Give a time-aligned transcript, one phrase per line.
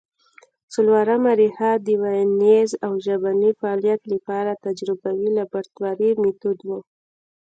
[0.73, 6.79] څلورمه ریښه د ویناييز او ژبني فعالیت له پاره تجربوي لابراتواري مېتود وو